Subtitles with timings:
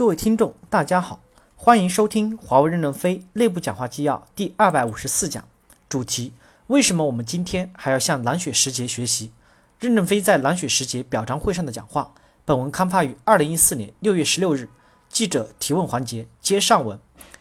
[0.00, 1.20] 各位听众，大家好，
[1.54, 5.44] 欢迎收听华为任正非内部讲话纪要第二百五十四讲，
[5.90, 6.32] 主题：
[6.68, 9.30] 为什么我们今天还要向蓝雪时节学习？
[9.78, 12.14] 任正非在蓝雪时节表彰会上的讲话。
[12.46, 14.70] 本文刊发于二零一四年六月十六日。
[15.10, 16.98] 记者提问环节接上文。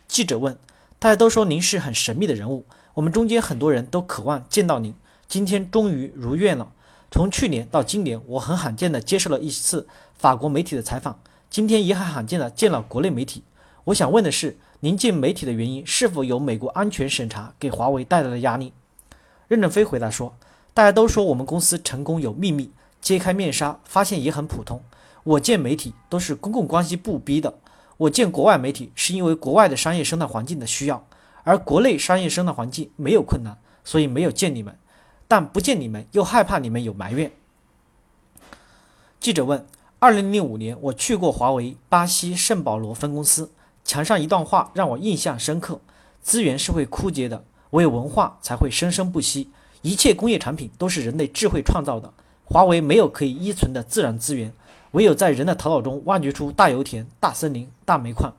[0.10, 0.58] 记者问：
[1.00, 2.66] 大家都说您是很神秘的人物，
[2.96, 4.94] 我们中间很多人都渴望见到您，
[5.30, 6.74] 今天终于如愿了。
[7.10, 9.88] 从去年到今年，我很罕见的接受了一次
[10.18, 11.18] 法国媒体的采访。
[11.50, 13.44] 今天也很罕见的见了国内媒体，
[13.86, 18.72] 我想问的是，您见媒体的原因是否有美国安全审查给华为带来的压力？
[19.48, 20.36] 任正非回答说
[20.76, 22.70] ：“大家都说我们公司成功有秘密，
[23.02, 24.84] 揭开面纱发现也很普通。
[25.24, 27.56] 我见媒体都是公共关系部逼的，
[27.98, 31.04] 我见国外媒体是因为国外的商业生态环境的需要，
[31.44, 34.78] 而国内商业生态环境没有困难，所以没有见你们，
[35.28, 37.32] 但不见你们又害怕你们有埋怨。”
[39.20, 39.66] 记者问。
[40.02, 43.52] 二零零五年，我去过华为巴西圣保罗分公司，
[43.84, 45.82] 墙上一段话让我印象深刻：
[46.22, 49.50] 资源是会枯竭的，唯有文化才会生生不息。
[49.82, 52.14] 一切工业产品都是人类智慧创造的，
[52.46, 54.54] 华为没有可以依存的自然资源，
[54.92, 58.34] 唯有在人的头脑中挖掘出大油田、大森林、大煤矿。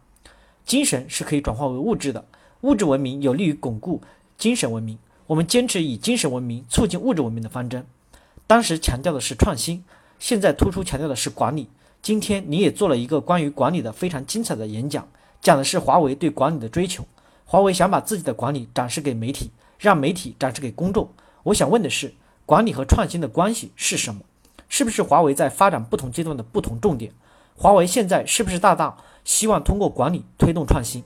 [0.64, 2.24] 精神是可以转化为物质的，
[2.62, 4.00] 物质文明有利于巩固
[4.38, 4.98] 精神文明。
[5.26, 7.86] 我们坚持以精神文明促进物质文明的方针，
[8.46, 9.84] 当时强调的是创新。
[10.20, 11.68] 现在突出强调的是管理。
[12.02, 15.08] 今天你也做了一个关于管理的非常精彩的演讲，
[15.40, 17.04] 讲的是华为对管理的追求。
[17.44, 21.08] 华为想把自己的管理展示给媒体，让媒体展示给公众。
[21.42, 22.14] 我想问的是，
[22.46, 24.20] 管理和创新的关系是什么？
[24.68, 27.12] 是不是华为在发展不同阶段的不同重点？
[27.56, 31.02] 华为现在是不是大大希望通过管理推动创新？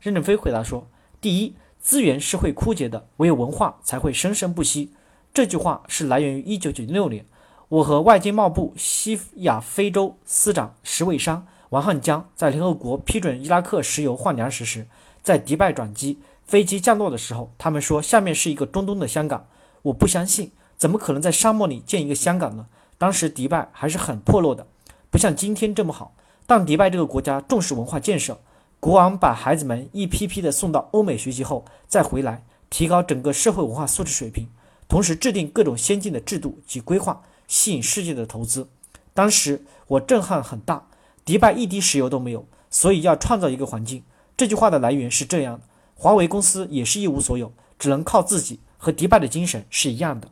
[0.00, 0.86] 任正非回答说：
[1.20, 4.92] 第一，资源是会枯竭的，唯有文化才会生生不息。
[5.32, 7.26] 这句话是来源于一九九六年。
[7.68, 14.86] 我和外经贸部西亚非洲司长石卫商、王汉江在联合国批准伊拉克石油换粮食时，
[15.22, 19.46] 在迪拜转机，飞机降落的时候，他们说下面是一个中东的香港。
[19.82, 22.66] 我不相信，怎么可能在沙漠里建一个香港呢？
[22.98, 24.66] 当时迪拜还是很破落的，
[25.10, 26.14] 不像今天这么好。
[26.46, 28.38] 但迪拜这个国家重视文化建设，
[28.78, 34.48] 国王把孩子们一批批的送到欧美学习后再回来，提高整个社会文化素质水平，
[34.86, 37.22] 同时制定各种先进的制度及规划。
[37.46, 38.68] 吸引世界的投资，
[39.12, 40.86] 当时我震撼很大。
[41.24, 44.02] 迪拜一滴石油都没有，所以要创造一个环境。
[44.36, 45.60] 这句话的来源是这样的：
[45.94, 50.28] 华为公司也是一无所有，只能靠自己，和迪拜的精神是一样的。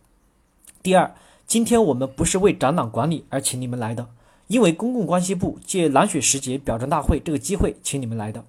[0.83, 1.15] 第二，
[1.47, 4.09] 今天我们不是为展览管理而请你们来的，
[4.49, 8.45] 因为公共关系部借蓝雪时节表彰大会这个机会请你们来的。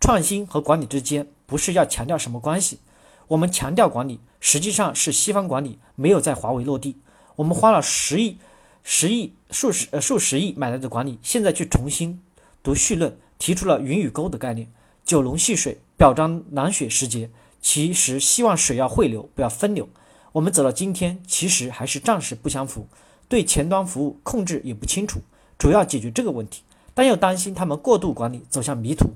[0.00, 2.80] 创新和管理之间不是要强调什么关系，
[3.28, 6.96] 我们强调管理，实际上是西方管理没有在华为落地。
[7.36, 8.38] 我们花了十亿、
[8.82, 12.20] 十亿、数十呃数十亿买来的管理，现在去重新
[12.62, 14.68] 读绪论，提出了云与沟的概念，
[15.04, 17.30] 九龙戏水，表彰南雪时节，
[17.60, 19.88] 其实希望水要汇流，不要分流。
[20.32, 22.86] 我们走到今天，其实还是暂时不相符，
[23.28, 25.20] 对前端服务控制也不清楚，
[25.58, 26.62] 主要解决这个问题，
[26.94, 29.10] 但又担心他们过度管理走向迷途。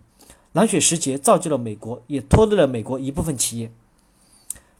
[0.52, 3.72] 蓝雪时节造就了美国，也拖累了美国一部分企业。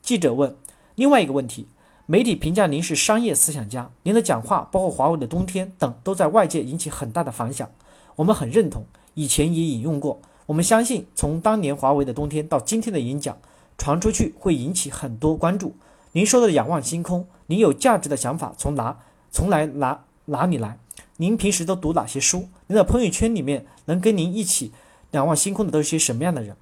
[0.03, 0.57] 记者问
[0.95, 1.67] 另外一个问题。
[2.11, 7.71] 媒体评价您是商业思想家，您的讲话，包括华为的冬天等，都在外界引起很大的反响。
[8.17, 8.85] 我们很认同，
[9.15, 10.21] 以前也引用过。
[10.47, 13.39] 我们相信，从当年华为的冬天到今天的演讲，
[13.79, 15.77] 传出去会引起很多关注。
[16.11, 18.99] 您说的仰望星空，您有价值的想法从哪
[19.31, 20.81] 从来哪哪里来？
[21.19, 22.49] 您平时都读哪些书？
[22.67, 24.73] 您的朋友圈里面能跟您一起
[25.13, 26.57] 仰望星空的都是些什么样的人？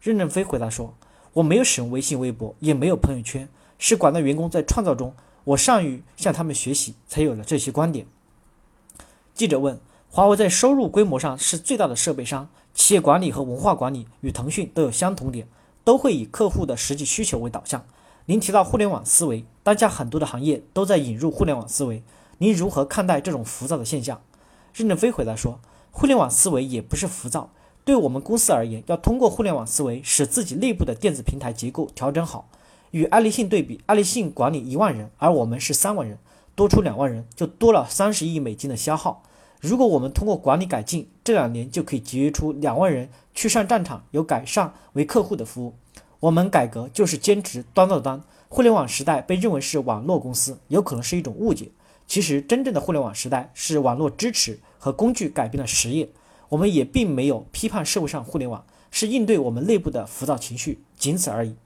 [0.00, 0.94] 任正非回答说
[1.34, 3.46] ：“我没有使用微信、微博，也没有朋友圈。”
[3.78, 5.14] 是广大员工在创造中，
[5.44, 8.06] 我善于向他们学习，才有了这些观点。
[9.34, 9.80] 记者问：
[10.10, 15.48] 华为在收入规模上是最大的设备商，企业管理和文化管理与腾讯都有相同点，
[15.82, 17.84] 都会以客户的实际需求为导向。
[18.26, 22.02] 您提到互联网思维，当下很多的行业都在引入互联网思维，
[22.38, 24.22] 您如何看待这种浮躁的现象？
[24.72, 27.50] 任正非回答说：互联网思维也不是浮躁，
[27.84, 32.48] 对我们公司而言，要通过互联网思维使自己内部的电子平台结构调整好。
[32.94, 36.16] 与爱立信对比，爱立信管理一万人，而我们是三万人，
[36.54, 39.24] 多出两万人，就多了三十亿美金的消耗。
[39.60, 45.74] 如果我们通过管理改进，这两年就可以节约出两万人去上战场，有改善为客户的服务。
[46.20, 48.22] 我们改革就是坚持端到端。
[48.48, 51.72] 互联网时代被认为是网络公司，有可能是一种误解。
[52.06, 56.08] 其实真正的互联网时代是网络支持和工具改变了实业。
[56.50, 61.56] 我们也并没有批判社会上互联网，是应对我们内部的浮躁情绪，仅此而已。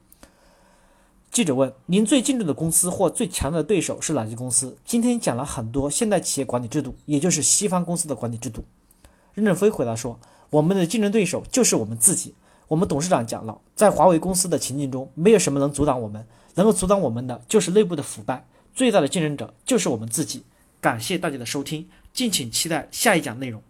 [1.30, 8.64] 记者问：“您最敬重的公司或最强的对手是哪些公司？”今天讲了很多现代企业管理制度，也就是西方公司的管理制度。
[9.34, 10.18] 任正非回答说
[10.50, 12.34] ：“我们的竞争对手就是我们自己。
[12.66, 20.42] 我们董事长讲了，在华为公司的情境中，没有什么能阻挡我们，能够阻挡我们的就是内部的腐败，最大的竞争者就是我们自己。
[20.80, 23.62] 感谢大家的收听，敬请期待下一讲内容。